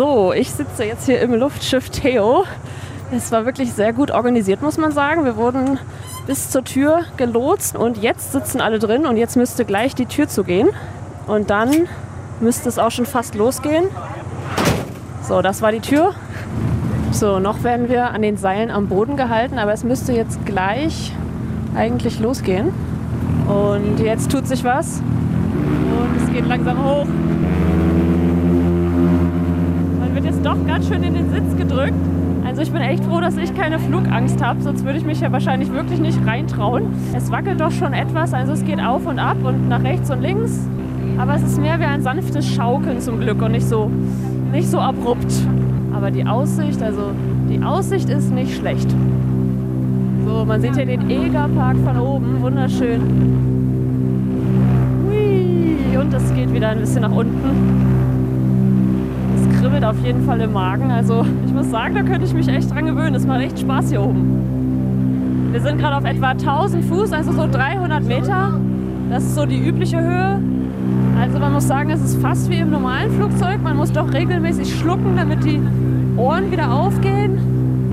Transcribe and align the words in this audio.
So, 0.00 0.32
ich 0.32 0.50
sitze 0.50 0.84
jetzt 0.84 1.04
hier 1.04 1.20
im 1.20 1.34
Luftschiff 1.34 1.90
Theo. 1.90 2.44
Es 3.12 3.30
war 3.32 3.44
wirklich 3.44 3.74
sehr 3.74 3.92
gut 3.92 4.10
organisiert, 4.10 4.62
muss 4.62 4.78
man 4.78 4.92
sagen. 4.92 5.26
Wir 5.26 5.36
wurden 5.36 5.78
bis 6.26 6.48
zur 6.48 6.64
Tür 6.64 7.02
gelotst 7.18 7.76
und 7.76 7.98
jetzt 7.98 8.32
sitzen 8.32 8.62
alle 8.62 8.78
drin 8.78 9.04
und 9.04 9.18
jetzt 9.18 9.36
müsste 9.36 9.66
gleich 9.66 9.94
die 9.94 10.06
Tür 10.06 10.26
zugehen. 10.26 10.70
Und 11.26 11.50
dann 11.50 11.86
müsste 12.40 12.70
es 12.70 12.78
auch 12.78 12.90
schon 12.90 13.04
fast 13.04 13.34
losgehen. 13.34 13.88
So, 15.20 15.42
das 15.42 15.60
war 15.60 15.70
die 15.70 15.80
Tür. 15.80 16.14
So, 17.12 17.38
noch 17.38 17.62
werden 17.62 17.90
wir 17.90 18.10
an 18.12 18.22
den 18.22 18.38
Seilen 18.38 18.70
am 18.70 18.88
Boden 18.88 19.18
gehalten, 19.18 19.58
aber 19.58 19.74
es 19.74 19.84
müsste 19.84 20.14
jetzt 20.14 20.46
gleich 20.46 21.12
eigentlich 21.76 22.20
losgehen. 22.20 22.72
Und 23.48 24.00
jetzt 24.00 24.32
tut 24.32 24.46
sich 24.46 24.64
was. 24.64 25.02
Und 25.02 26.22
es 26.22 26.32
geht 26.32 26.46
langsam 26.46 26.82
hoch. 26.82 27.06
Man 30.10 30.24
wird 30.24 30.34
jetzt 30.34 30.44
doch 30.44 30.56
ganz 30.80 30.88
schön 30.88 31.02
in 31.02 31.12
den 31.12 31.30
Sitz 31.30 31.58
gedrückt. 31.58 31.92
Also 32.46 32.62
ich 32.62 32.72
bin 32.72 32.80
echt 32.80 33.04
froh, 33.04 33.20
dass 33.20 33.36
ich 33.36 33.54
keine 33.54 33.78
Flugangst 33.78 34.42
habe, 34.42 34.62
sonst 34.62 34.82
würde 34.82 34.98
ich 34.98 35.04
mich 35.04 35.20
ja 35.20 35.30
wahrscheinlich 35.30 35.70
wirklich 35.70 36.00
nicht 36.00 36.18
reintrauen. 36.26 36.84
Es 37.14 37.30
wackelt 37.30 37.60
doch 37.60 37.70
schon 37.70 37.92
etwas, 37.92 38.32
also 38.32 38.52
es 38.52 38.64
geht 38.64 38.80
auf 38.80 39.04
und 39.04 39.18
ab 39.18 39.36
und 39.44 39.68
nach 39.68 39.82
rechts 39.82 40.10
und 40.10 40.22
links. 40.22 40.66
Aber 41.18 41.34
es 41.34 41.42
ist 41.42 41.60
mehr 41.60 41.78
wie 41.80 41.84
ein 41.84 42.00
sanftes 42.00 42.48
Schaukeln 42.48 42.98
zum 43.00 43.20
Glück 43.20 43.42
und 43.42 43.52
nicht 43.52 43.68
so, 43.68 43.90
nicht 44.52 44.70
so 44.70 44.78
abrupt. 44.78 45.30
Aber 45.92 46.10
die 46.10 46.24
Aussicht, 46.24 46.82
also 46.82 47.10
die 47.50 47.62
Aussicht 47.62 48.08
ist 48.08 48.32
nicht 48.32 48.56
schlecht. 48.56 48.88
So, 50.26 50.46
man 50.46 50.62
sieht 50.62 50.76
hier 50.76 50.86
den 50.86 51.10
Egerpark 51.10 51.76
von 51.84 52.00
oben, 52.00 52.40
wunderschön. 52.40 53.02
Hui, 55.06 55.98
und 55.98 56.14
es 56.14 56.34
geht 56.34 56.50
wieder 56.54 56.70
ein 56.70 56.78
bisschen 56.78 57.02
nach 57.02 57.12
unten. 57.12 57.79
Kribbelt 59.70 59.84
auf 59.84 60.04
jeden 60.04 60.26
Fall 60.26 60.40
im 60.40 60.52
Magen. 60.52 60.90
Also 60.90 61.24
ich 61.46 61.52
muss 61.52 61.70
sagen, 61.70 61.94
da 61.94 62.02
könnte 62.02 62.24
ich 62.24 62.34
mich 62.34 62.48
echt 62.48 62.68
dran 62.72 62.86
gewöhnen. 62.86 63.14
Es 63.14 63.24
macht 63.24 63.40
echt 63.40 63.60
Spaß 63.60 63.90
hier 63.90 64.02
oben. 64.02 65.48
Wir 65.52 65.60
sind 65.60 65.78
gerade 65.78 65.96
auf 65.96 66.04
etwa 66.04 66.30
1000 66.30 66.84
Fuß, 66.86 67.12
also 67.12 67.30
so 67.30 67.46
300 67.48 68.02
Meter. 68.02 68.58
Das 69.10 69.22
ist 69.22 69.36
so 69.36 69.46
die 69.46 69.64
übliche 69.64 70.00
Höhe. 70.00 70.40
Also 71.20 71.38
man 71.38 71.52
muss 71.52 71.68
sagen, 71.68 71.90
es 71.90 72.00
ist 72.00 72.20
fast 72.20 72.50
wie 72.50 72.56
im 72.56 72.70
normalen 72.70 73.12
Flugzeug. 73.12 73.62
Man 73.62 73.76
muss 73.76 73.92
doch 73.92 74.12
regelmäßig 74.12 74.76
schlucken, 74.76 75.14
damit 75.16 75.44
die 75.44 75.60
Ohren 76.16 76.50
wieder 76.50 76.72
aufgehen. 76.72 77.38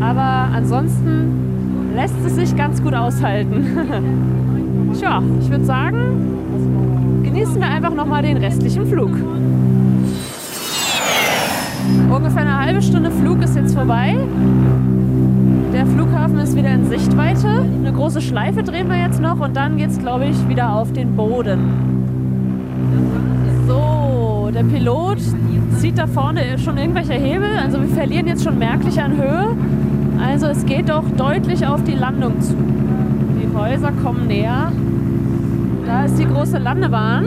Aber 0.00 0.48
ansonsten 0.52 1.92
lässt 1.94 2.16
es 2.26 2.34
sich 2.34 2.56
ganz 2.56 2.82
gut 2.82 2.94
aushalten. 2.94 4.92
Tja, 4.98 5.22
ich 5.40 5.48
würde 5.48 5.64
sagen, 5.64 7.22
genießen 7.22 7.60
wir 7.60 7.68
einfach 7.68 7.94
nochmal 7.94 8.22
den 8.22 8.38
restlichen 8.38 8.86
Flug. 8.86 9.12
Ungefähr 12.08 12.42
eine 12.42 12.58
halbe 12.58 12.80
Stunde 12.82 13.10
Flug 13.10 13.42
ist 13.42 13.56
jetzt 13.56 13.74
vorbei. 13.74 14.16
Der 15.72 15.86
Flughafen 15.86 16.38
ist 16.38 16.56
wieder 16.56 16.70
in 16.70 16.88
Sichtweite. 16.88 17.48
Eine 17.48 17.92
große 17.92 18.20
Schleife 18.20 18.62
drehen 18.62 18.88
wir 18.88 18.96
jetzt 18.96 19.20
noch 19.20 19.40
und 19.40 19.56
dann 19.56 19.76
geht 19.76 19.90
es, 19.90 19.98
glaube 19.98 20.26
ich, 20.26 20.48
wieder 20.48 20.72
auf 20.72 20.92
den 20.92 21.16
Boden. 21.16 21.58
So, 23.66 24.50
der 24.52 24.64
Pilot 24.64 25.18
zieht 25.78 25.98
da 25.98 26.06
vorne 26.06 26.58
schon 26.58 26.76
irgendwelche 26.76 27.14
Hebel. 27.14 27.48
Also 27.62 27.80
wir 27.80 27.88
verlieren 27.88 28.26
jetzt 28.26 28.44
schon 28.44 28.58
merklich 28.58 29.00
an 29.00 29.16
Höhe. 29.16 29.56
Also 30.22 30.46
es 30.46 30.66
geht 30.66 30.88
doch 30.88 31.04
deutlich 31.16 31.66
auf 31.66 31.82
die 31.84 31.94
Landung 31.94 32.40
zu. 32.40 32.54
Die 33.40 33.56
Häuser 33.56 33.92
kommen 34.02 34.26
näher. 34.26 34.72
Da 35.86 36.04
ist 36.04 36.18
die 36.18 36.26
große 36.26 36.58
Landebahn. 36.58 37.26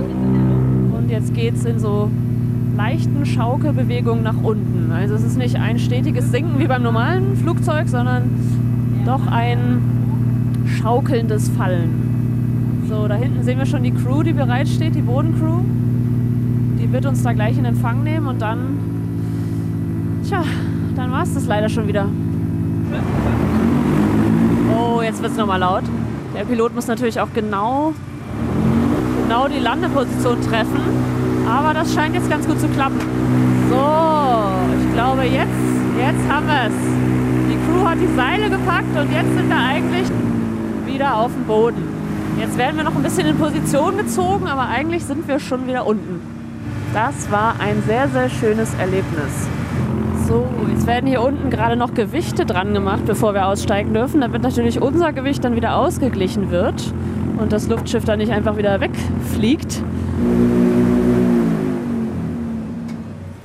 Und 0.98 1.10
jetzt 1.10 1.34
geht 1.34 1.56
es 1.56 1.66
in 1.66 1.80
so 1.80 2.10
leichten 2.76 3.26
Schaukelbewegungen 3.26 4.24
nach 4.24 4.42
unten. 4.42 4.92
Also 4.92 5.16
es 5.16 5.24
ist 5.24 5.38
nicht 5.38 5.56
ein 5.56 5.80
stetiges 5.80 6.32
Sinken 6.32 6.60
wie 6.60 6.68
beim 6.68 6.84
normalen 6.84 7.36
Flugzeug, 7.36 7.88
sondern 7.88 8.30
doch 9.06 9.28
ein 9.28 9.82
schaukelndes 10.66 11.50
Fallen. 11.50 12.86
So, 12.90 13.08
da 13.08 13.16
hinten 13.16 13.44
sehen 13.44 13.60
wir 13.60 13.66
schon 13.66 13.84
die 13.84 13.92
Crew, 13.92 14.24
die 14.24 14.34
bereitsteht, 14.34 14.96
die 14.96 15.02
Bodencrew. 15.02 15.60
Die 16.80 16.92
wird 16.92 17.06
uns 17.06 17.24
da 17.24 17.34
gleich 17.34 17.58
in 17.58 17.66
Empfang 17.66 18.04
nehmen 18.04 18.28
und 18.28 18.42
dann, 18.42 18.78
tja, 20.28 20.44
dann 20.96 21.12
war 21.12 21.24
es 21.24 21.34
das 21.34 21.46
leider 21.46 21.70
schon 21.70 21.88
wieder. 21.88 22.08
Oh, 24.78 25.02
jetzt 25.02 25.22
wird 25.22 25.32
es 25.32 25.38
nochmal 25.38 25.60
laut. 25.60 25.84
Der 26.36 26.44
Pilot 26.46 26.76
muss 26.76 26.88
natürlich 26.88 27.20
auch 27.20 27.30
genau, 27.34 27.94
genau 29.24 29.48
die 29.48 29.60
Landeposition 29.60 30.42
treffen. 30.42 30.80
Aber 31.48 31.74
das 31.74 31.94
scheint 31.94 32.16
jetzt 32.16 32.30
ganz 32.30 32.48
gut 32.48 32.60
zu 32.60 32.68
klappen. 32.70 33.00
So, 33.70 33.76
ich 34.82 34.94
glaube 34.94 35.24
jetzt, 35.24 35.50
jetzt 35.98 36.32
haben 36.32 36.48
wir 36.48 36.68
es. 36.68 36.74
Die 37.50 37.58
Crew 37.66 37.88
hat 37.88 37.98
die 38.00 38.16
Seile 38.16 38.50
gepackt 38.50 38.98
und 38.98 39.12
jetzt 39.12 39.34
sind 39.36 39.50
wir 39.50 39.58
eigentlich 39.58 40.08
wieder 40.86 41.18
auf 41.18 41.32
dem 41.34 41.46
Boden. 41.46 41.84
Jetzt 42.40 42.58
werden 42.58 42.78
wir 42.78 42.84
noch 42.84 42.96
ein 42.96 43.04
bisschen 43.04 43.28
in 43.28 43.38
Position 43.38 43.98
gezogen, 43.98 44.48
aber 44.48 44.68
eigentlich 44.68 45.04
sind 45.06 45.28
wir 45.28 45.40
schon 45.40 45.68
wieder 45.68 45.86
unten. 45.86 46.22
Das 46.94 47.32
war 47.32 47.56
ein 47.60 47.84
sehr, 47.86 48.08
sehr 48.08 48.30
schönes 48.30 48.74
Erlebnis. 48.76 49.48
So, 50.28 50.46
jetzt 50.72 50.88
werden 50.88 51.08
hier 51.08 51.22
unten 51.22 51.50
gerade 51.50 51.76
noch 51.76 51.94
Gewichte 51.94 52.46
dran 52.46 52.74
gemacht, 52.74 53.06
bevor 53.06 53.34
wir 53.34 53.48
aussteigen 53.48 53.94
dürfen, 53.94 54.22
damit 54.22 54.42
natürlich 54.42 54.82
unser 54.82 55.12
Gewicht 55.12 55.44
dann 55.44 55.56
wieder 55.56 55.76
ausgeglichen 55.76 56.50
wird 56.50 56.94
und 57.38 57.52
das 57.52 57.68
Luftschiff 57.68 58.06
dann 58.06 58.20
nicht 58.20 58.32
einfach 58.32 58.58
wieder 58.58 58.80
wegfliegt. 58.80 59.84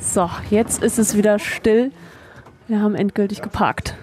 So, 0.00 0.30
jetzt 0.50 0.82
ist 0.82 0.98
es 0.98 1.16
wieder 1.16 1.38
still. 1.38 1.90
Wir 2.68 2.80
haben 2.80 2.94
endgültig 2.94 3.42
geparkt. 3.42 3.94